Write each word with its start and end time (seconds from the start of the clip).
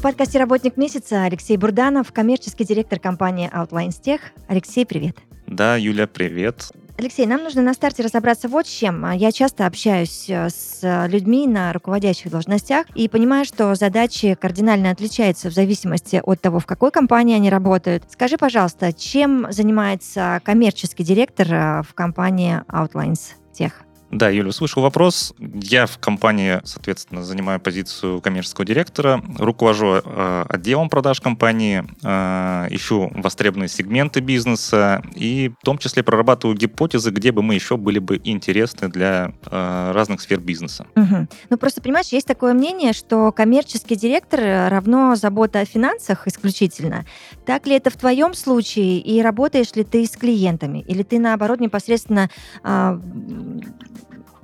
В 0.00 0.02
подкасте 0.02 0.38
«Работник 0.38 0.78
месяца» 0.78 1.24
Алексей 1.24 1.58
Бурданов, 1.58 2.10
коммерческий 2.10 2.64
директор 2.64 2.98
компании 2.98 3.50
Outlines 3.52 4.00
Tech. 4.02 4.20
Алексей, 4.48 4.86
привет. 4.86 5.18
Да, 5.46 5.76
Юля, 5.76 6.06
привет. 6.06 6.72
Алексей, 6.96 7.26
нам 7.26 7.42
нужно 7.42 7.60
на 7.60 7.74
старте 7.74 8.02
разобраться 8.02 8.48
вот 8.48 8.66
с 8.66 8.70
чем. 8.70 9.12
Я 9.12 9.30
часто 9.30 9.66
общаюсь 9.66 10.24
э, 10.30 10.48
с 10.48 11.06
людьми 11.06 11.46
на 11.46 11.74
руководящих 11.74 12.30
должностях 12.30 12.86
и 12.94 13.10
понимаю, 13.10 13.44
что 13.44 13.74
задачи 13.74 14.38
кардинально 14.40 14.90
отличаются 14.90 15.50
в 15.50 15.52
зависимости 15.52 16.22
от 16.24 16.40
того, 16.40 16.60
в 16.60 16.66
какой 16.66 16.90
компании 16.90 17.36
они 17.36 17.50
работают. 17.50 18.04
Скажи, 18.08 18.38
пожалуйста, 18.38 18.94
чем 18.94 19.48
занимается 19.50 20.40
коммерческий 20.44 21.04
директор 21.04 21.46
э, 21.52 21.82
в 21.82 21.92
компании 21.92 22.62
Outlines 22.68 23.34
Tech? 23.52 23.72
Да, 24.10 24.28
Юля, 24.28 24.48
услышал 24.48 24.82
вопрос. 24.82 25.34
Я 25.38 25.86
в 25.86 25.98
компании, 25.98 26.60
соответственно, 26.64 27.22
занимаю 27.22 27.60
позицию 27.60 28.20
коммерческого 28.20 28.64
директора, 28.64 29.22
руковожу 29.38 30.00
э, 30.04 30.44
отделом 30.48 30.88
продаж 30.88 31.20
компании, 31.20 31.84
э, 32.02 32.66
ищу 32.74 33.10
востребованные 33.14 33.68
сегменты 33.68 34.20
бизнеса 34.20 35.02
и 35.14 35.52
в 35.60 35.64
том 35.64 35.78
числе 35.78 36.02
прорабатываю 36.02 36.56
гипотезы, 36.56 37.10
где 37.10 37.30
бы 37.30 37.42
мы 37.42 37.54
еще 37.54 37.76
были 37.76 38.00
бы 38.00 38.20
интересны 38.24 38.88
для 38.88 39.32
э, 39.46 39.92
разных 39.94 40.20
сфер 40.20 40.40
бизнеса. 40.40 40.86
Угу. 40.96 41.28
Ну, 41.50 41.56
просто, 41.56 41.80
понимаешь, 41.80 42.08
есть 42.08 42.26
такое 42.26 42.52
мнение, 42.52 42.92
что 42.92 43.30
коммерческий 43.30 43.94
директор 43.94 44.70
равно 44.70 45.14
забота 45.14 45.60
о 45.60 45.64
финансах 45.64 46.26
исключительно. 46.26 47.04
Так 47.46 47.66
ли 47.68 47.76
это 47.76 47.90
в 47.90 47.96
твоем 47.96 48.34
случае? 48.34 48.98
И 48.98 49.22
работаешь 49.22 49.72
ли 49.76 49.84
ты 49.84 50.04
с 50.04 50.16
клиентами? 50.16 50.80
Или 50.88 51.04
ты, 51.04 51.20
наоборот, 51.20 51.60
непосредственно 51.60 52.28
э, 52.64 53.00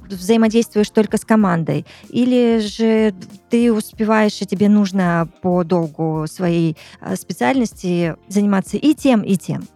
взаимодействуешь 0.09 0.91
только 0.91 1.19
с 1.19 1.25
командой? 1.25 1.87
Или 2.09 2.59
же 2.59 3.15
ты 3.51 3.73
успеваешь, 3.73 4.41
и 4.41 4.47
тебе 4.47 4.69
нужно 4.69 5.29
по 5.43 5.65
долгу 5.65 6.27
своей 6.29 6.77
а, 7.01 7.17
специальности 7.17 8.17
заниматься 8.29 8.77
и 8.77 8.95
тем, 8.95 9.23
и 9.23 9.37
тем? 9.37 9.67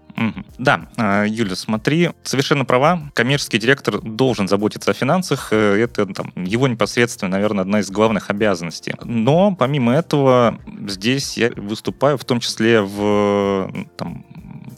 Да, 0.58 0.88
а, 0.96 1.24
Юля, 1.24 1.56
смотри, 1.56 2.10
совершенно 2.22 2.64
права. 2.64 3.10
Коммерческий 3.14 3.58
директор 3.58 4.00
должен 4.00 4.48
заботиться 4.48 4.90
о 4.90 4.94
финансах. 4.94 5.48
Э, 5.52 5.76
это 5.82 6.06
там, 6.06 6.32
его 6.36 6.68
непосредственно, 6.68 7.30
наверное, 7.30 7.62
одна 7.62 7.80
из 7.80 7.90
главных 7.90 8.28
обязанностей. 8.28 8.94
Но 9.04 9.54
помимо 9.54 9.94
этого, 9.94 10.58
здесь 10.86 11.38
я 11.38 11.50
выступаю 11.56 12.18
в 12.18 12.24
том 12.24 12.40
числе 12.40 12.82
в, 12.82 13.72
там, 13.96 14.26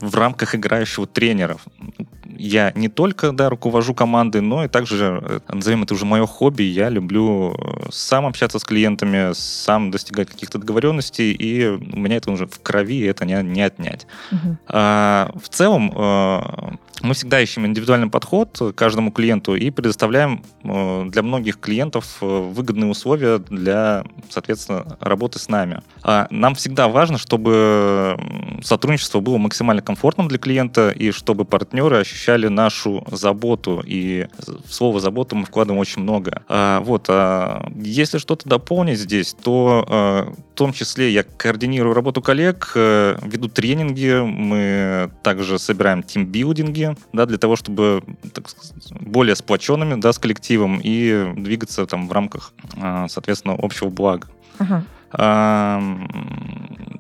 в 0.01 0.15
рамках 0.15 0.55
играющего 0.55 1.07
тренера 1.07 1.57
я 2.43 2.73
не 2.75 2.89
только 2.89 3.31
да, 3.31 3.49
руковожу 3.49 3.95
командой, 3.95 4.41
но 4.41 4.65
и 4.65 4.69
также, 4.69 5.21
э, 5.23 5.41
назовем 5.49 5.85
это 5.85 5.95
уже 5.95 6.05
мое 6.05 6.27
хобби, 6.27 6.65
я 6.65 6.89
люблю 6.89 7.55
э, 7.55 7.89
сам 7.91 8.27
общаться 8.27 8.59
с 8.59 8.65
клиентами, 8.65 9.33
сам 9.33 9.93
достигать 9.93 10.29
каких-то 10.29 10.59
договоренностей, 10.59 11.33
и 11.33 11.67
у 11.69 11.97
меня 11.97 12.17
это 12.17 12.33
уже 12.33 12.47
в 12.47 12.61
крови, 12.61 12.97
и 12.97 13.05
это 13.05 13.25
не, 13.25 13.41
не 13.43 13.63
отнять. 13.63 14.09
Угу. 14.33 14.57
А, 14.69 15.31
в 15.41 15.49
целом, 15.51 15.93
э, 15.95 16.41
мы 17.03 17.15
всегда 17.15 17.41
ищем 17.41 17.65
индивидуальный 17.65 18.11
подход 18.11 18.59
к 18.59 18.73
каждому 18.73 19.13
клиенту 19.13 19.55
и 19.55 19.71
предоставляем 19.71 20.45
для 20.63 21.23
многих 21.23 21.59
клиентов 21.59 22.19
выгодные 22.21 22.89
условия 22.89 23.39
для, 23.39 24.05
соответственно, 24.31 24.97
работы 25.01 25.41
с 25.41 25.49
нами. 25.49 25.83
А 26.05 26.29
нам 26.31 26.55
всегда 26.55 26.87
важно, 26.87 27.19
чтобы 27.19 28.17
сотрудничество 28.63 29.19
было 29.19 29.39
максимально 29.39 29.83
комфортным 29.83 30.29
для 30.29 30.39
клиента 30.39 30.91
и 30.91 31.11
чтобы 31.11 31.45
партнеры 31.45 31.99
ощущали 31.99 32.32
нашу 32.49 33.05
заботу. 33.11 33.83
И 33.85 34.27
в 34.67 34.73
слово 34.73 35.01
«заботу» 35.01 35.37
мы 35.37 35.45
вкладываем 35.45 35.81
очень 35.81 36.03
много. 36.03 36.43
А, 36.49 36.81
вот, 36.81 37.07
а 37.09 37.69
если 37.77 38.19
что-то 38.19 38.49
дополнить 38.49 38.99
здесь, 38.99 39.35
то 39.35 39.85
а, 39.89 40.33
в 40.33 40.55
том 40.55 40.73
числе 40.73 41.11
я 41.11 41.23
координирую 41.23 41.95
работу 41.95 42.23
коллег, 42.23 42.73
а, 42.77 43.19
веду 43.23 43.49
тренинги, 43.49 44.21
мы 44.23 45.11
также 45.23 45.59
собираем 45.59 46.03
тимбилдинги, 46.03 46.97
да, 47.13 47.27
для 47.27 47.39
того, 47.39 47.57
чтобы 47.57 48.03
так 48.33 48.47
более 49.01 49.37
сплоченными, 49.37 50.01
да, 50.01 50.13
с 50.13 50.19
коллективом 50.19 50.81
и 50.83 51.33
двигаться 51.37 51.87
там 51.87 52.09
в 52.09 52.13
рамках, 52.13 52.53
а, 52.77 53.09
соответственно, 53.09 53.57
общего 53.59 53.89
блага. 53.89 54.29
Uh-huh. 54.59 54.83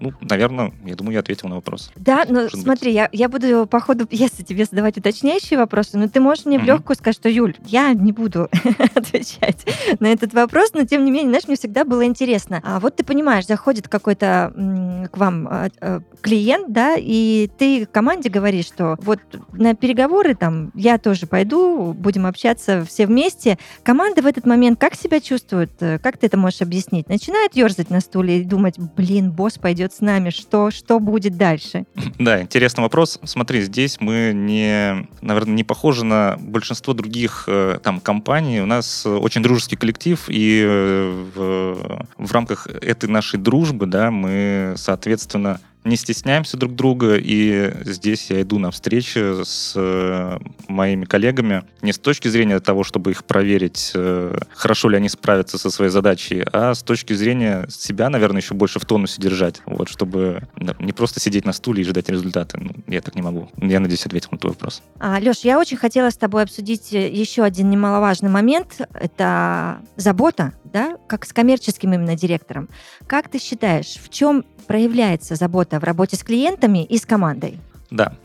Ну, 0.02 0.12
наверное, 0.20 0.72
я 0.84 0.96
думаю, 0.96 1.14
я 1.14 1.20
ответил 1.20 1.48
на 1.48 1.54
вопрос. 1.54 1.92
Да, 1.94 2.24
но 2.28 2.40
Может 2.40 2.60
смотри, 2.60 2.92
я, 2.92 3.08
я 3.12 3.28
буду 3.28 3.68
по 3.68 3.78
ходу 3.78 4.04
пьесы 4.04 4.42
тебе 4.42 4.64
задавать 4.64 4.98
уточняющие 4.98 5.56
вопросы, 5.56 5.96
но 5.96 6.08
ты 6.08 6.18
можешь 6.18 6.44
мне 6.44 6.56
mm-hmm. 6.56 6.62
в 6.62 6.64
легкую 6.64 6.96
сказать, 6.96 7.14
что, 7.14 7.28
Юль, 7.28 7.54
я 7.66 7.94
не 7.94 8.10
буду 8.10 8.48
отвечать 8.96 9.64
на 10.00 10.08
этот 10.08 10.34
вопрос, 10.34 10.72
но 10.74 10.84
тем 10.84 11.04
не 11.04 11.12
менее, 11.12 11.28
знаешь, 11.28 11.46
мне 11.46 11.56
всегда 11.56 11.84
было 11.84 12.04
интересно. 12.04 12.60
А 12.64 12.80
вот 12.80 12.96
ты 12.96 13.04
понимаешь, 13.04 13.46
заходит 13.46 13.86
какой-то 13.86 14.52
м, 14.56 15.06
к 15.06 15.16
вам 15.16 15.46
а, 15.48 16.00
клиент, 16.20 16.72
да, 16.72 16.96
и 16.98 17.48
ты 17.56 17.86
команде 17.86 18.28
говоришь, 18.28 18.66
что 18.66 18.96
вот 19.00 19.20
на 19.52 19.76
переговоры 19.76 20.34
там 20.34 20.72
я 20.74 20.98
тоже 20.98 21.28
пойду, 21.28 21.92
будем 21.92 22.26
общаться 22.26 22.84
все 22.84 23.06
вместе. 23.06 23.56
Команда 23.84 24.22
в 24.22 24.26
этот 24.26 24.46
момент 24.46 24.80
как 24.80 24.96
себя 24.96 25.20
чувствует? 25.20 25.70
Как 25.78 26.18
ты 26.18 26.26
это 26.26 26.36
можешь 26.36 26.60
объяснить? 26.60 27.08
Начинает 27.08 27.54
ерзать 27.54 27.90
на 27.90 28.00
стуле 28.00 28.40
и 28.40 28.44
думать, 28.44 28.80
блин, 28.96 29.30
босс 29.30 29.58
пойдет 29.58 29.91
с 29.92 30.00
нами, 30.00 30.30
что, 30.30 30.70
что 30.70 30.98
будет 30.98 31.36
дальше? 31.36 31.84
Да, 32.18 32.40
интересный 32.40 32.82
вопрос. 32.82 33.18
Смотри, 33.24 33.62
здесь 33.62 34.00
мы 34.00 34.32
не, 34.32 35.08
наверное, 35.20 35.54
не 35.54 35.64
похожи 35.64 36.04
на 36.04 36.36
большинство 36.38 36.94
других 36.94 37.44
э, 37.48 37.78
там 37.82 38.00
компаний. 38.00 38.60
У 38.60 38.66
нас 38.66 39.04
очень 39.04 39.42
дружеский 39.42 39.76
коллектив, 39.76 40.24
и 40.28 40.62
э, 40.64 41.24
в, 41.34 42.06
в 42.16 42.32
рамках 42.32 42.66
этой 42.68 43.08
нашей 43.08 43.40
дружбы, 43.40 43.86
да, 43.86 44.10
мы, 44.10 44.74
соответственно, 44.76 45.60
не 45.84 45.96
стесняемся 45.96 46.56
друг 46.56 46.74
друга, 46.74 47.16
и 47.16 47.72
здесь 47.84 48.30
я 48.30 48.42
иду 48.42 48.58
на 48.58 48.70
встречи 48.70 49.42
с 49.44 49.72
э, 49.74 50.38
моими 50.68 51.04
коллегами 51.04 51.64
не 51.80 51.92
с 51.92 51.98
точки 51.98 52.28
зрения 52.28 52.60
того, 52.60 52.84
чтобы 52.84 53.10
их 53.10 53.24
проверить, 53.24 53.92
э, 53.94 54.38
хорошо 54.54 54.88
ли 54.88 54.96
они 54.96 55.08
справятся 55.08 55.58
со 55.58 55.70
своей 55.70 55.90
задачей, 55.90 56.44
а 56.52 56.74
с 56.74 56.82
точки 56.82 57.12
зрения 57.12 57.66
себя, 57.68 58.10
наверное, 58.10 58.40
еще 58.40 58.54
больше 58.54 58.78
в 58.78 58.84
тонусе 58.84 59.20
держать, 59.20 59.60
вот, 59.66 59.88
чтобы 59.88 60.48
не 60.78 60.92
просто 60.92 61.20
сидеть 61.20 61.44
на 61.44 61.52
стуле 61.52 61.82
и 61.82 61.84
ждать 61.84 62.08
результаты. 62.08 62.58
Ну, 62.60 62.72
я 62.86 63.00
так 63.00 63.14
не 63.14 63.22
могу. 63.22 63.48
Я 63.56 63.80
надеюсь, 63.80 64.06
ответил 64.06 64.28
на 64.32 64.38
твой 64.38 64.52
вопрос. 64.52 64.82
А, 65.00 65.18
Леш, 65.20 65.40
я 65.40 65.58
очень 65.58 65.76
хотела 65.76 66.10
с 66.10 66.16
тобой 66.16 66.44
обсудить 66.44 66.92
еще 66.92 67.42
один 67.42 67.70
немаловажный 67.70 68.30
момент. 68.30 68.80
Это 68.94 69.80
забота, 69.96 70.52
да, 70.72 70.96
как 71.06 71.24
с 71.24 71.32
коммерческим 71.32 71.92
именно 71.92 72.16
директором. 72.16 72.68
Как 73.06 73.28
ты 73.28 73.38
считаешь, 73.38 73.98
в 74.02 74.08
чем 74.08 74.44
проявляется 74.66 75.34
забота 75.34 75.78
в 75.78 75.84
работе 75.84 76.16
с 76.16 76.24
клиентами 76.24 76.84
и 76.84 76.98
с 76.98 77.06
командой? 77.06 77.60
Да. 77.90 78.16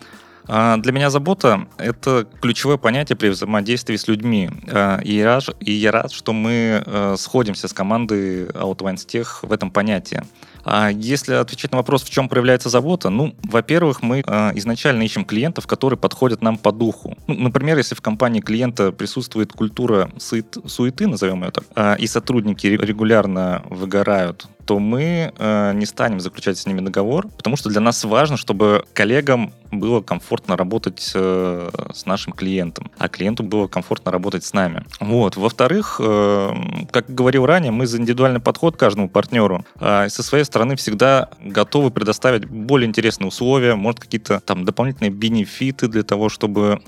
А, 0.47 0.77
для 0.77 0.91
меня 0.91 1.09
забота— 1.09 1.67
это 1.77 2.27
ключевое 2.41 2.77
понятие 2.77 3.15
при 3.15 3.29
взаимодействии 3.29 3.95
с 3.95 4.07
людьми. 4.07 4.49
А, 4.67 4.99
и 4.99 5.15
я, 5.15 5.39
и 5.59 5.71
я 5.71 5.91
рад, 5.91 6.11
что 6.11 6.33
мы 6.33 6.83
э, 6.85 7.15
сходимся 7.17 7.67
с 7.67 7.73
командой 7.73 8.45
Outlines 8.47 9.05
Tech 9.05 9.27
в 9.41 9.51
этом 9.51 9.71
понятии. 9.71 10.23
А 10.63 10.89
если 10.89 11.33
отвечать 11.33 11.71
на 11.71 11.77
вопрос, 11.77 12.03
в 12.03 12.09
чем 12.09 12.27
проявляется 12.27 12.69
забота, 12.69 13.09
ну, 13.09 13.35
во-первых, 13.43 14.01
мы 14.01 14.19
изначально 14.19 15.03
ищем 15.03 15.23
клиентов, 15.23 15.65
которые 15.65 15.97
подходят 15.97 16.41
нам 16.41 16.57
по 16.57 16.73
духу. 16.73 17.17
Ну, 17.27 17.35
например, 17.35 17.77
если 17.77 17.95
в 17.95 18.01
компании 18.01 18.41
клиента 18.41 18.91
присутствует 18.91 19.53
культура 19.53 20.11
сует, 20.17 20.57
суеты, 20.65 21.07
назовем 21.07 21.43
ее 21.43 21.51
так, 21.51 21.99
и 21.99 22.07
сотрудники 22.07 22.67
регулярно 22.67 23.63
выгорают, 23.69 24.47
то 24.67 24.79
мы 24.79 25.31
э, 25.35 25.73
не 25.73 25.85
станем 25.85 26.19
заключать 26.19 26.57
с 26.57 26.65
ними 26.65 26.81
договор, 26.81 27.27
потому 27.29 27.55
что 27.55 27.69
для 27.69 27.79
нас 27.79 28.03
важно, 28.03 28.35
чтобы 28.35 28.83
коллегам 28.93 29.53
было 29.71 30.01
комфортно 30.01 30.57
работать 30.57 31.11
э, 31.15 31.69
с 31.93 32.05
нашим 32.05 32.33
клиентом, 32.33 32.91
а 32.97 33.07
клиенту 33.07 33.43
было 33.43 33.67
комфортно 33.67 34.11
работать 34.11 34.43
с 34.43 34.51
нами. 34.51 34.83
Вот. 34.99 35.37
Во-вторых, 35.37 36.01
э, 36.03 36.51
как 36.91 37.13
говорил 37.13 37.45
ранее, 37.45 37.71
мы 37.71 37.87
за 37.87 37.97
индивидуальный 37.97 38.41
подход 38.41 38.75
каждому 38.75 39.07
партнеру. 39.07 39.65
Э, 39.79 40.09
со 40.09 40.21
своей 40.21 40.43
стороны 40.43 40.75
всегда 40.75 41.29
готовы 41.41 41.89
предоставить 41.89 42.45
более 42.45 42.89
интересные 42.89 43.29
условия, 43.29 43.75
может, 43.75 44.01
какие-то 44.01 44.41
там 44.41 44.65
дополнительные 44.65 45.11
бенефиты 45.11 45.87
для 45.87 46.03
того, 46.03 46.27
чтобы 46.27 46.81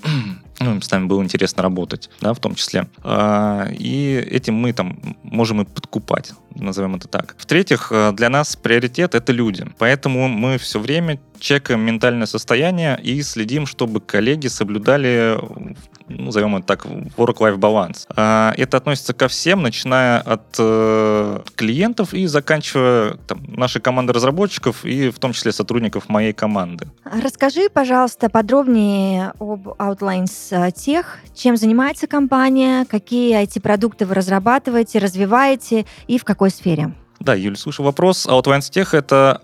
ну, 0.60 0.82
с 0.82 0.92
нами 0.92 1.06
было 1.06 1.24
интересно 1.24 1.64
работать, 1.64 2.10
да, 2.22 2.34
в 2.34 2.40
том 2.40 2.56
числе. 2.56 2.88
А, 3.04 3.68
и 3.72 4.16
этим 4.30 4.56
мы 4.56 4.74
там 4.74 5.00
можем 5.24 5.62
и 5.62 5.66
подкупать, 5.66 6.34
назовем 6.56 6.96
это 6.96 7.08
так. 7.08 7.36
В-третьих, 7.38 7.90
э, 7.92 8.12
для 8.14 8.30
нас 8.30 8.56
приоритет— 8.56 9.16
это 9.16 9.32
люди. 9.32 9.66
Поэтому 9.78 10.28
мы 10.28 10.58
все 10.58 10.80
время 10.80 11.20
чекаем 11.40 11.82
ментальное 11.82 12.28
состояние 12.28 13.00
и 13.02 13.22
следим, 13.22 13.66
чтобы 13.66 14.02
коллеги 14.02 14.48
соблюдали 14.48 15.38
ну, 16.10 16.26
назовем 16.26 16.56
это 16.58 16.66
так, 16.66 16.86
work-life 16.86 17.58
баланс. 17.58 18.08
Это 18.10 18.78
относится 18.78 19.14
ко 19.14 19.28
всем, 19.28 19.62
начиная 19.62 20.20
от 20.20 20.56
э, 20.58 21.40
клиентов 21.56 22.14
и 22.14 22.26
заканчивая 22.26 23.14
там, 23.28 23.44
нашей 23.48 23.82
командой 23.82 24.12
разработчиков 24.12 24.86
и 24.86 25.10
в 25.10 25.20
том 25.20 25.34
числе 25.34 25.52
сотрудников 25.52 26.10
моей 26.10 26.34
команды. 26.34 26.88
Расскажи, 27.04 27.70
пожалуйста, 27.70 28.30
подробнее 28.30 29.34
об 29.40 29.68
Outlines 29.80 30.72
Тех, 30.72 31.20
чем 31.36 31.58
занимается 31.58 32.08
компания, 32.08 32.86
какие 32.86 33.42
IT-продукты 33.44 34.06
вы 34.06 34.16
разрабатываете, 34.16 35.00
развиваете 35.00 35.86
и 36.08 36.18
в 36.18 36.24
какой 36.24 36.50
сфере? 36.50 36.94
Да, 37.20 37.34
Юль, 37.36 37.58
слушай, 37.58 37.82
вопрос. 37.82 38.26
Outlands 38.28 38.72
Tech— 38.72 38.90
это 38.94 39.40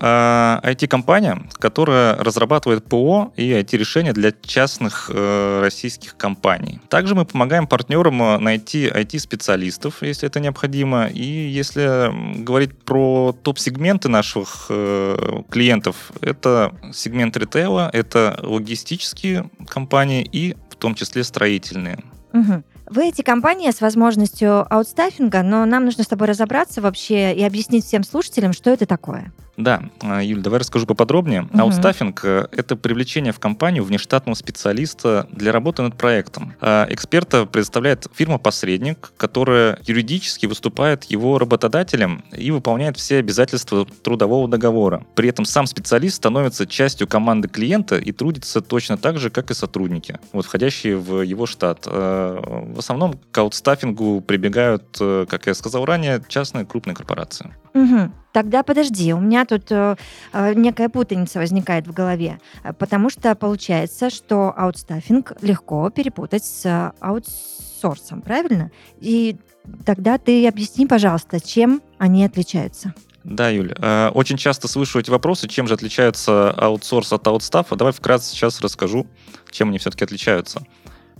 э, 0.64 0.72
IT-компания, 0.72 1.42
которая 1.58 2.16
разрабатывает 2.16 2.84
ПО 2.84 3.32
и 3.36 3.50
IT-решения 3.52 4.14
для 4.14 4.32
частных 4.32 5.10
э, 5.12 5.60
российских 5.60 6.16
компаний. 6.16 6.80
Также 6.88 7.14
мы 7.14 7.26
помогаем 7.26 7.66
партнерам 7.66 8.22
э, 8.22 8.38
найти 8.38 8.86
IT-специалистов, 8.86 10.02
если 10.02 10.26
это 10.26 10.40
необходимо. 10.40 11.08
И 11.08 11.22
если 11.22 12.10
говорить 12.42 12.78
про 12.78 13.36
топ-сегменты 13.42 14.08
наших 14.08 14.66
э, 14.70 15.42
клиентов, 15.50 16.12
это 16.22 16.72
сегмент 16.94 17.36
ритейла, 17.36 17.90
это 17.92 18.38
логистические 18.42 19.50
компании 19.68 20.26
и 20.32 20.56
в 20.70 20.76
том 20.76 20.94
числе 20.94 21.24
строительные. 21.24 21.98
Угу. 22.32 22.62
Вы 22.88 23.08
эти 23.08 23.22
компании 23.22 23.70
с 23.70 23.80
возможностью 23.80 24.72
аутстаффинга, 24.72 25.42
но 25.42 25.64
нам 25.64 25.84
нужно 25.86 26.04
с 26.04 26.06
тобой 26.06 26.28
разобраться 26.28 26.80
вообще 26.80 27.34
и 27.34 27.42
объяснить 27.42 27.84
всем 27.84 28.04
слушателям, 28.04 28.52
что 28.52 28.70
это 28.70 28.86
такое. 28.86 29.32
Да, 29.56 29.82
а, 30.02 30.22
Юль, 30.22 30.42
давай 30.42 30.60
расскажу 30.60 30.86
поподробнее. 30.86 31.42
Угу. 31.42 31.58
Аутстаффинг 31.58 32.24
э,— 32.24 32.46
это 32.52 32.76
привлечение 32.76 33.32
в 33.32 33.38
компанию 33.38 33.84
внештатного 33.84 34.34
специалиста 34.34 35.26
для 35.32 35.50
работы 35.50 35.82
над 35.82 35.96
проектом. 35.96 36.54
А 36.60 36.86
эксперта 36.90 37.46
представляет 37.46 38.06
фирма-посредник, 38.14 39.12
которая 39.16 39.78
юридически 39.84 40.46
выступает 40.46 41.04
его 41.04 41.38
работодателем 41.38 42.24
и 42.36 42.50
выполняет 42.50 42.98
все 42.98 43.18
обязательства 43.18 43.86
трудового 44.02 44.46
договора. 44.48 45.04
При 45.14 45.30
этом 45.30 45.44
сам 45.44 45.66
специалист 45.66 46.16
становится 46.16 46.66
частью 46.66 47.08
команды 47.08 47.48
клиента 47.48 47.96
и 47.96 48.12
трудится 48.12 48.60
точно 48.60 48.98
так 48.98 49.18
же, 49.18 49.30
как 49.30 49.50
и 49.50 49.54
сотрудники, 49.54 50.18
вот, 50.32 50.44
входящие 50.44 50.98
в 50.98 51.22
его 51.22 51.46
штат. 51.46 51.86
В 52.76 52.80
основном 52.80 53.14
к 53.32 53.38
аутстаффингу 53.38 54.20
прибегают, 54.20 54.98
э, 55.00 55.24
как 55.28 55.46
я 55.46 55.54
сказал 55.54 55.86
ранее, 55.86 56.22
частные 56.28 56.66
крупные 56.66 56.94
корпорации. 56.94 57.54
Угу. 57.72 58.12
Тогда 58.32 58.62
подожди, 58.62 59.14
у 59.14 59.18
меня 59.18 59.46
тут 59.46 59.72
э, 59.72 59.96
э, 60.34 60.52
некая 60.54 60.90
путаница 60.90 61.38
возникает 61.38 61.86
в 61.86 61.94
голове, 61.94 62.38
э, 62.62 62.74
потому 62.74 63.08
что 63.08 63.34
получается, 63.34 64.10
что 64.10 64.52
аутстаффинг 64.54 65.32
легко 65.40 65.88
перепутать 65.88 66.44
с 66.44 66.92
аутсорсом, 67.00 68.20
правильно? 68.20 68.70
И 69.00 69.36
тогда 69.86 70.18
ты 70.18 70.46
объясни, 70.46 70.86
пожалуйста, 70.86 71.40
чем 71.40 71.80
они 71.96 72.26
отличаются. 72.26 72.92
Да, 73.24 73.48
Юль, 73.48 73.74
э, 73.74 74.10
очень 74.12 74.36
часто 74.36 74.68
слышу 74.68 75.00
эти 75.00 75.08
вопросы, 75.08 75.48
чем 75.48 75.66
же 75.66 75.72
отличается 75.72 76.50
аутсорс 76.50 77.14
от 77.14 77.26
аутстафа. 77.26 77.74
Давай 77.74 77.94
вкратце 77.94 78.32
сейчас 78.32 78.60
расскажу, 78.60 79.06
чем 79.50 79.70
они 79.70 79.78
все-таки 79.78 80.04
отличаются. 80.04 80.62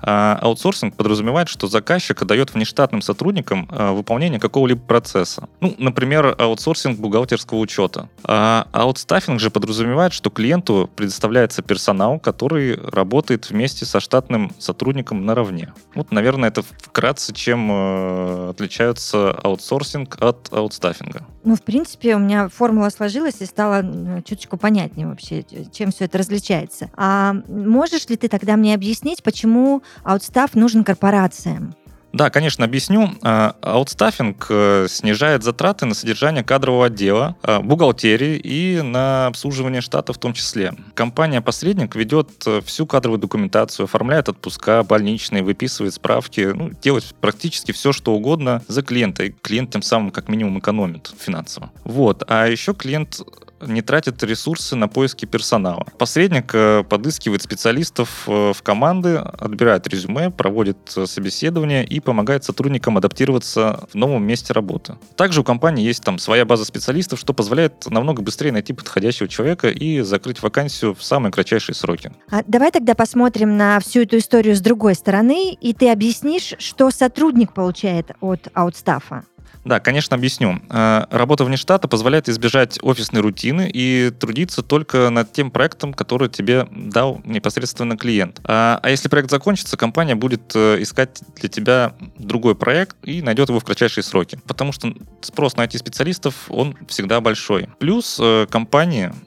А 0.00 0.38
аутсорсинг 0.43 0.94
подразумевает, 0.94 1.48
что 1.48 1.69
заказчик 1.69 2.22
дает 2.25 2.54
внештатным 2.54 3.00
сотрудникам 3.00 3.69
а, 3.70 3.93
выполнение 3.93 4.38
какого-либо 4.38 4.81
процесса. 4.81 5.48
Ну, 5.60 5.75
например, 5.78 6.34
аутсорсинг 6.38 6.98
бухгалтерского 6.98 7.58
учета. 7.58 8.08
А 8.25 8.66
аутстаффинг 8.72 9.40
же 9.40 9.50
подразумевает, 9.50 10.12
что 10.12 10.31
клиенту 10.31 10.90
предоставляется 10.94 11.62
персонал, 11.62 12.19
который 12.19 12.76
работает 12.76 13.50
вместе 13.50 13.87
со 13.87 14.00
штатным 14.00 14.52
сотрудником 14.58 15.25
наравне. 15.25 15.72
Вот, 15.94 16.12
наверное, 16.12 16.50
это 16.50 16.62
вкратце, 16.62 17.32
чем 17.32 17.70
э, 17.70 18.50
отличаются 18.50 19.31
аутсорсинг 19.31 20.16
от 20.20 20.52
аутстаффинга. 20.52 21.26
Ну, 21.46 21.54
в 21.54 21.62
принципе, 21.62 22.16
у 22.16 22.19
меня 22.19 22.48
формула 22.48 22.88
сложилась 22.88 23.40
и 23.40 23.46
стало 23.46 24.20
чуточку 24.25 24.56
понятнее 24.56 25.06
вообще, 25.06 25.44
чем 25.70 25.93
все 25.93 26.06
это 26.06 26.19
различается. 26.19 26.90
А 26.96 27.34
можешь 27.46 28.08
ли 28.08 28.16
ты 28.16 28.26
тогда 28.26 28.56
мне 28.56 28.75
объяснить, 28.75 29.22
почему 29.22 29.84
аутстаф 30.02 30.56
нужен 30.56 30.82
корпорациям? 30.82 31.76
Да, 32.16 32.30
конечно, 32.30 32.64
объясню. 32.64 33.10
А, 33.20 33.56
аутстаффинг 33.60 34.46
э, 34.48 34.86
снижает 34.88 35.42
затраты 35.42 35.84
на 35.84 35.94
содержание 35.94 36.42
кадрового 36.42 36.86
отдела, 36.86 37.36
а, 37.42 37.60
бухгалтерии 37.60 38.38
и 38.38 38.80
на 38.80 39.26
обслуживание 39.26 39.82
штата 39.82 40.14
в 40.14 40.18
том 40.18 40.32
числе. 40.32 40.72
Компания-посредник 40.94 41.94
ведет 41.94 42.30
э, 42.46 42.62
всю 42.64 42.86
кадровую 42.86 43.18
документацию, 43.18 43.84
оформляет 43.84 44.30
отпуска, 44.30 44.82
больничные, 44.82 45.42
выписывает 45.42 45.92
справки, 45.92 46.52
ну, 46.54 46.70
делает 46.82 47.04
практически 47.20 47.72
все, 47.72 47.92
что 47.92 48.14
угодно 48.14 48.62
за 48.66 48.80
клиента. 48.80 49.24
И 49.24 49.34
клиент 49.42 49.72
тем 49.72 49.82
самым 49.82 50.10
как 50.10 50.30
минимум 50.30 50.58
экономит 50.58 51.12
финансово. 51.18 51.70
Вот. 51.84 52.22
А 52.28 52.46
еще 52.46 52.72
клиент 52.72 53.20
не 53.60 53.82
тратит 53.82 54.22
ресурсы 54.22 54.76
на 54.76 54.88
поиски 54.88 55.24
персонала. 55.24 55.86
Посредник 55.98 56.50
э, 56.54 56.84
подыскивает 56.88 57.42
специалистов 57.42 58.24
э, 58.26 58.52
в 58.52 58.62
команды, 58.62 59.16
отбирает 59.16 59.86
резюме, 59.86 60.30
проводит 60.30 60.76
э, 60.96 61.06
собеседование 61.06 61.84
и 61.84 62.00
помогает 62.00 62.44
сотрудникам 62.44 62.96
адаптироваться 62.98 63.86
в 63.90 63.94
новом 63.94 64.24
месте 64.24 64.52
работы. 64.52 64.96
Также 65.16 65.40
у 65.40 65.44
компании 65.44 65.84
есть 65.84 66.02
там 66.02 66.18
своя 66.18 66.44
база 66.44 66.64
специалистов, 66.64 67.18
что 67.20 67.32
позволяет 67.32 67.88
намного 67.88 68.22
быстрее 68.22 68.52
найти 68.52 68.72
подходящего 68.72 69.28
человека 69.28 69.68
и 69.68 70.00
закрыть 70.00 70.42
вакансию 70.42 70.94
в 70.94 71.02
самые 71.02 71.32
кратчайшие 71.32 71.74
сроки. 71.74 72.12
А 72.30 72.42
давай 72.46 72.70
тогда 72.70 72.94
посмотрим 72.94 73.56
на 73.56 73.80
всю 73.80 74.02
эту 74.02 74.18
историю 74.18 74.56
с 74.56 74.60
другой 74.60 74.94
стороны, 74.94 75.52
и 75.52 75.72
ты 75.72 75.90
объяснишь, 75.90 76.54
что 76.58 76.90
сотрудник 76.90 77.54
получает 77.54 78.10
от 78.20 78.48
аутстафа. 78.54 79.24
Да, 79.66 79.80
конечно, 79.80 80.14
объясню. 80.14 80.60
Э, 80.70 81.06
работа 81.10 81.44
вне 81.44 81.56
штата 81.56 81.88
позволяет 81.88 82.28
избежать 82.28 82.78
офисной 82.82 83.20
рутины 83.20 83.68
и 83.72 84.12
трудиться 84.16 84.62
только 84.62 85.10
над 85.10 85.32
тем 85.32 85.50
проектом, 85.50 85.92
который 85.92 86.28
тебе 86.28 86.68
дал 86.70 87.20
непосредственно 87.24 87.96
клиент. 87.96 88.40
А, 88.44 88.78
а 88.80 88.90
если 88.90 89.08
проект 89.08 89.28
закончится, 89.28 89.76
компания 89.76 90.14
будет 90.14 90.52
э, 90.54 90.80
искать 90.80 91.20
для 91.34 91.48
тебя 91.48 91.94
другой 92.16 92.54
проект 92.54 92.96
и 93.02 93.22
найдет 93.22 93.48
его 93.48 93.58
в 93.58 93.64
кратчайшие 93.64 94.04
сроки. 94.04 94.38
Потому 94.46 94.70
что 94.70 94.94
спрос 95.20 95.56
на 95.56 95.64
IT-специалистов, 95.64 96.34
он 96.48 96.76
всегда 96.86 97.20
большой. 97.20 97.68
Плюс 97.80 98.18
э, 98.22 98.46
компании 98.48 99.10
Э, 99.10 99.25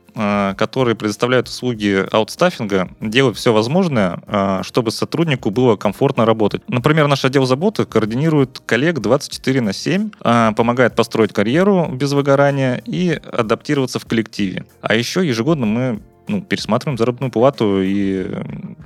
которые 0.58 0.96
предоставляют 0.96 1.48
услуги 1.48 2.06
аутстаффинга, 2.12 2.90
делают 3.00 3.38
все 3.38 3.54
возможное, 3.54 4.22
э, 4.28 4.62
чтобы 4.64 4.92
сотруднику 4.92 5.50
было 5.50 5.76
комфортно 5.76 6.26
работать. 6.26 6.62
Например, 6.68 7.08
наш 7.08 7.24
отдел 7.26 7.46
заботы 7.46 7.86
координирует 7.86 8.62
коллег 8.66 9.00
24 9.00 9.62
на 9.62 9.74
7, 9.74 10.12
э, 10.24 10.52
помогает 10.56 10.96
построить 10.96 11.34
карьеру 11.34 11.88
без 11.92 12.12
выгорания 12.12 12.82
и 12.86 13.12
адаптироваться 13.12 14.00
в 14.00 14.06
коллективе. 14.06 14.66
А 14.82 14.96
еще 14.96 15.26
ежегодно 15.26 15.66
мы 15.66 16.00
ну, 16.30 16.42
пересматриваем 16.42 16.98
заработную 16.98 17.32
плату, 17.32 17.82
и 17.82 18.26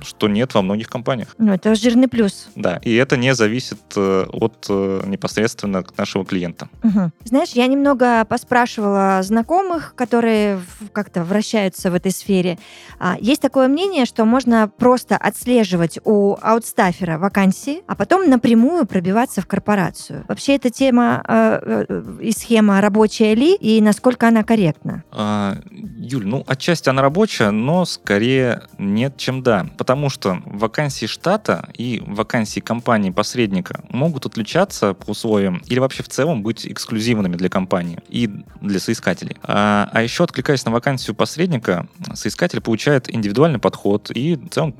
что 0.04 0.28
нет 0.28 0.54
во 0.54 0.62
многих 0.62 0.88
компаниях. 0.88 1.34
Ну, 1.38 1.52
это 1.52 1.74
жирный 1.74 2.08
плюс. 2.08 2.48
Да, 2.54 2.76
и 2.82 2.94
это 2.94 3.16
не 3.16 3.34
зависит 3.34 3.80
э, 3.96 4.26
от 4.32 4.66
э, 4.68 5.02
непосредственно 5.06 5.84
нашего 5.96 6.24
клиента. 6.24 6.68
Угу. 6.82 7.10
Знаешь, 7.24 7.50
я 7.50 7.66
немного 7.66 8.24
поспрашивала 8.24 9.20
знакомых, 9.22 9.94
которые 9.94 10.60
как-то 10.92 11.24
вращаются 11.24 11.90
в 11.90 11.94
этой 11.94 12.12
сфере. 12.12 12.58
А, 12.98 13.16
есть 13.20 13.42
такое 13.42 13.68
мнение, 13.68 14.04
что 14.04 14.24
можно 14.24 14.68
просто 14.68 15.16
отслеживать 15.16 15.98
у 16.04 16.36
аутстафера 16.40 17.18
вакансии, 17.18 17.82
а 17.86 17.94
потом 17.94 18.28
напрямую 18.28 18.86
пробиваться 18.86 19.40
в 19.40 19.46
корпорацию. 19.46 20.24
Вообще 20.28 20.56
эта 20.56 20.70
тема 20.70 21.22
э, 21.26 22.02
и 22.20 22.32
схема 22.32 22.80
рабочая 22.80 23.34
ли, 23.34 23.54
и 23.56 23.80
насколько 23.80 24.28
она 24.28 24.44
корректна? 24.44 25.04
А, 25.10 25.56
Юль, 25.70 26.26
ну, 26.26 26.44
отчасти 26.46 26.88
она 26.88 27.02
рабочая, 27.02 27.14
рабочая, 27.14 27.50
но 27.50 27.84
скорее 27.84 28.62
нет, 28.78 29.16
чем 29.16 29.42
да. 29.42 29.66
Потому 29.78 29.93
что 30.08 30.42
вакансии 30.44 31.06
штата 31.06 31.68
и 31.76 32.02
вакансии 32.06 32.60
компании-посредника 32.60 33.84
могут 33.90 34.26
отличаться 34.26 34.94
по 34.94 35.10
условиям 35.10 35.62
или 35.66 35.78
вообще 35.78 36.02
в 36.02 36.08
целом 36.08 36.42
быть 36.42 36.66
эксклюзивными 36.66 37.36
для 37.36 37.48
компании 37.48 37.98
и 38.08 38.28
для 38.60 38.80
соискателей. 38.80 39.36
А, 39.42 39.88
а 39.92 40.02
еще, 40.02 40.24
откликаясь 40.24 40.64
на 40.64 40.70
вакансию 40.70 41.14
посредника, 41.14 41.86
соискатель 42.14 42.60
получает 42.60 43.12
индивидуальный 43.12 43.58
подход 43.58 44.10
и 44.10 44.36
в 44.36 44.48
целом 44.50 44.74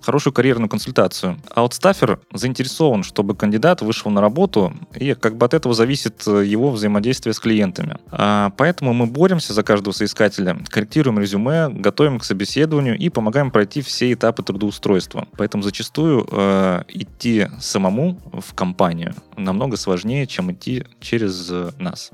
хорошую 0.00 0.32
карьерную 0.32 0.68
консультацию. 0.68 1.38
Аутстафер 1.54 2.20
заинтересован, 2.32 3.02
чтобы 3.02 3.34
кандидат 3.34 3.82
вышел 3.82 4.10
на 4.10 4.20
работу, 4.20 4.72
и 4.94 5.14
как 5.14 5.36
бы 5.36 5.46
от 5.46 5.54
этого 5.54 5.74
зависит 5.74 6.26
его 6.26 6.70
взаимодействие 6.70 7.34
с 7.34 7.40
клиентами. 7.40 7.96
А, 8.10 8.52
поэтому 8.56 8.92
мы 8.92 9.06
боремся 9.06 9.52
за 9.52 9.62
каждого 9.62 9.92
соискателя, 9.92 10.58
корректируем 10.68 11.18
резюме, 11.18 11.68
готовим 11.68 12.18
к 12.18 12.24
собеседованию 12.24 12.98
и 12.98 13.08
помогаем 13.08 13.50
пройти 13.50 13.82
все 13.82 14.12
этапы 14.12 14.42
трудоустройства. 14.42 15.26
Поэтому 15.36 15.62
зачастую 15.62 16.26
э, 16.30 16.82
идти 16.88 17.48
самому 17.60 18.18
в 18.32 18.54
компанию 18.54 19.14
намного 19.36 19.76
сложнее, 19.76 20.26
чем 20.26 20.52
идти 20.52 20.84
через 21.00 21.48
э, 21.50 21.70
нас. 21.78 22.10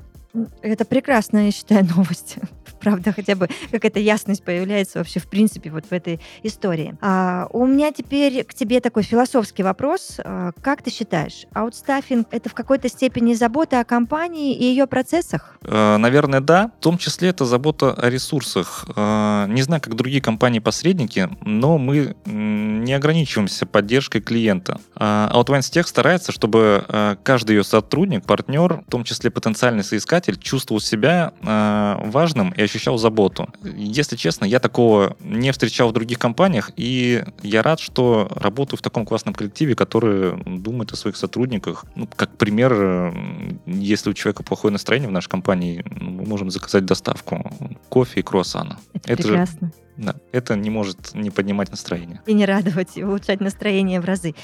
Это 0.61 0.85
прекрасная, 0.85 1.45
я 1.45 1.51
считаю, 1.51 1.85
новость 1.95 2.37
правда, 2.79 3.11
хотя 3.13 3.35
бы 3.35 3.49
какая-то 3.71 3.99
ясность 3.99 4.43
появляется 4.43 4.99
вообще 4.99 5.19
в 5.19 5.27
принципе 5.27 5.69
вот 5.69 5.85
в 5.85 5.91
этой 5.91 6.19
истории. 6.43 6.97
А, 7.01 7.47
у 7.51 7.65
меня 7.65 7.91
теперь 7.91 8.43
к 8.43 8.53
тебе 8.53 8.79
такой 8.79 9.03
философский 9.03 9.63
вопрос. 9.63 10.19
А, 10.23 10.51
как 10.61 10.81
ты 10.81 10.91
считаешь, 10.91 11.45
аутстаффинг— 11.53 12.27
это 12.31 12.49
в 12.49 12.53
какой-то 12.53 12.89
степени 12.89 13.33
забота 13.33 13.79
о 13.79 13.83
компании 13.83 14.55
и 14.55 14.63
ее 14.63 14.87
процессах? 14.87 15.57
Э, 15.63 15.97
наверное, 15.97 16.41
да. 16.41 16.71
В 16.79 16.83
том 16.83 16.97
числе 16.97 17.29
это 17.29 17.45
забота 17.45 17.93
о 17.93 18.09
ресурсах. 18.09 18.85
Э, 18.95 19.45
не 19.49 19.61
знаю, 19.61 19.81
как 19.81 19.95
другие 19.95 20.21
компании-посредники, 20.21 21.29
но 21.41 21.77
мы 21.77 22.15
не 22.25 22.93
ограничиваемся 22.93 23.65
поддержкой 23.65 24.21
клиента. 24.21 24.79
А 24.95 25.31
Outline 25.33 25.59
Tech 25.59 25.87
старается, 25.87 26.31
чтобы 26.31 26.85
э, 26.87 27.15
каждый 27.23 27.57
ее 27.57 27.63
сотрудник, 27.63 28.25
партнер, 28.25 28.81
в 28.87 28.89
том 28.89 29.03
числе 29.03 29.29
потенциальный 29.31 29.83
соискатель, 29.83 30.26
чувствовал 30.35 30.81
себя 30.81 31.33
важным 31.41 32.51
и 32.51 32.61
ощущал 32.61 32.97
заботу. 32.97 33.47
Если 33.63 34.15
честно, 34.15 34.45
я 34.45 34.59
такого 34.59 35.15
не 35.21 35.51
встречал 35.51 35.89
в 35.89 35.93
других 35.93 36.19
компаниях, 36.19 36.71
и 36.75 37.23
я 37.43 37.61
рад, 37.61 37.79
что 37.79 38.29
работаю 38.35 38.77
в 38.77 38.81
таком 38.81 39.05
классном 39.05 39.33
коллективе, 39.33 39.75
который 39.75 40.35
думает 40.45 40.91
о 40.91 40.95
своих 40.95 41.15
сотрудниках. 41.15 41.85
Ну, 41.95 42.07
как 42.15 42.37
пример, 42.37 43.13
если 43.65 44.09
у 44.09 44.13
человека 44.13 44.43
плохое 44.43 44.71
настроение 44.71 45.09
в 45.09 45.13
нашей 45.13 45.29
компании, 45.29 45.85
мы 45.89 46.25
можем 46.25 46.49
заказать 46.49 46.85
доставку 46.85 47.51
кофе 47.89 48.19
и 48.19 48.23
круассана. 48.23 48.79
Это, 49.05 49.13
это 49.13 49.23
прекрасно. 49.23 49.67
Же, 49.67 49.73
да, 49.97 50.15
это 50.31 50.55
не 50.55 50.69
может 50.69 51.15
не 51.15 51.31
поднимать 51.31 51.71
настроение. 51.71 52.21
И 52.27 52.33
не 52.33 52.45
радовать, 52.45 52.97
и 52.97 53.03
улучшать 53.03 53.41
настроение 53.41 53.99
в 53.99 54.05
разы. 54.05 54.35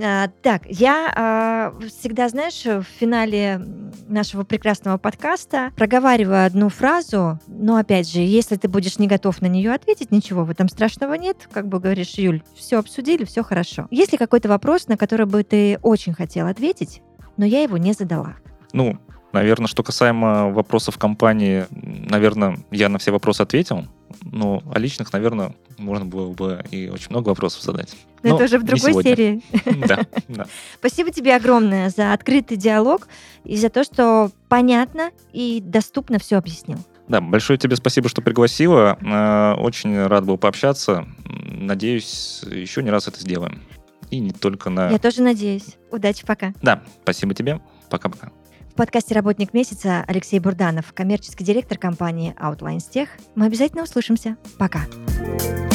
А, 0.00 0.28
так, 0.42 0.62
я 0.66 1.12
а, 1.14 1.74
всегда, 1.88 2.28
знаешь, 2.28 2.64
в 2.64 2.84
финале 2.98 3.60
нашего 4.06 4.44
прекрасного 4.44 4.98
подкаста 4.98 5.72
проговариваю 5.76 6.46
одну 6.46 6.68
фразу, 6.68 7.40
но 7.48 7.76
опять 7.76 8.10
же, 8.10 8.20
если 8.20 8.56
ты 8.56 8.68
будешь 8.68 8.98
не 8.98 9.08
готов 9.08 9.42
на 9.42 9.46
нее 9.46 9.72
ответить, 9.72 10.12
ничего 10.12 10.44
в 10.44 10.50
этом 10.50 10.68
страшного 10.68 11.14
нет. 11.14 11.48
Как 11.50 11.66
бы 11.66 11.80
говоришь, 11.80 12.14
Юль, 12.14 12.42
все 12.54 12.78
обсудили, 12.78 13.24
все 13.24 13.42
хорошо. 13.42 13.88
Есть 13.90 14.12
ли 14.12 14.18
какой-то 14.18 14.48
вопрос, 14.48 14.86
на 14.86 14.96
который 14.96 15.26
бы 15.26 15.42
ты 15.42 15.78
очень 15.82 16.14
хотел 16.14 16.46
ответить, 16.46 17.02
но 17.36 17.44
я 17.44 17.62
его 17.62 17.76
не 17.76 17.92
задала? 17.92 18.36
Ну, 18.72 18.98
наверное, 19.32 19.66
что 19.66 19.82
касаемо 19.82 20.50
вопросов 20.50 20.98
компании, 20.98 21.66
наверное, 21.70 22.58
я 22.70 22.88
на 22.88 22.98
все 22.98 23.10
вопросы 23.10 23.42
ответил. 23.42 23.86
Ну, 24.22 24.62
о 24.72 24.78
личных, 24.78 25.12
наверное, 25.12 25.54
можно 25.78 26.04
было 26.04 26.32
бы 26.32 26.62
и 26.70 26.88
очень 26.88 27.10
много 27.10 27.30
вопросов 27.30 27.62
задать. 27.62 27.94
Но, 28.22 28.30
Но 28.30 28.34
это 28.36 28.44
уже 28.44 28.58
в 28.58 28.62
другой 28.64 29.02
серии. 29.02 29.42
Да, 29.86 30.00
да. 30.28 30.46
Спасибо 30.78 31.10
тебе 31.10 31.34
огромное 31.34 31.90
за 31.90 32.12
открытый 32.12 32.56
диалог 32.56 33.08
и 33.44 33.56
за 33.56 33.68
то, 33.68 33.84
что 33.84 34.30
понятно 34.48 35.10
и 35.32 35.60
доступно 35.64 36.18
все 36.18 36.36
объяснил. 36.36 36.78
Да, 37.08 37.20
большое 37.20 37.58
тебе 37.58 37.76
спасибо, 37.76 38.08
что 38.08 38.22
пригласила. 38.22 38.96
Э, 39.00 39.60
очень 39.60 40.06
рад 40.06 40.24
был 40.24 40.38
пообщаться. 40.38 41.06
Надеюсь, 41.24 42.42
еще 42.48 42.82
не 42.82 42.90
раз 42.90 43.08
это 43.08 43.20
сделаем. 43.20 43.62
И 44.10 44.18
не 44.18 44.30
только 44.30 44.70
на... 44.70 44.90
Я 44.90 44.98
тоже 44.98 45.22
надеюсь. 45.22 45.76
Удачи, 45.90 46.24
пока. 46.26 46.52
Да, 46.62 46.82
спасибо 47.02 47.34
тебе. 47.34 47.60
Пока-пока. 47.90 48.30
В 48.72 48.74
подкасте 48.74 49.14
«Работник 49.14 49.52
месяца» 49.52 50.02
Алексей 50.08 50.40
Бурданов, 50.40 50.94
коммерческий 50.94 51.44
директор 51.44 51.76
компании 51.76 52.34
Outlines 52.40 52.90
Tech. 52.90 53.08
Мы 53.34 53.44
обязательно 53.44 53.82
услышимся. 53.82 54.38
Пока. 54.58 54.86
Пока. 55.18 55.71